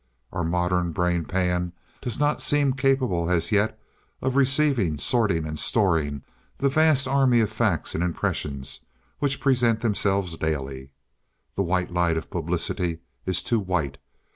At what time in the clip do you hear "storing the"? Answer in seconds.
5.59-6.69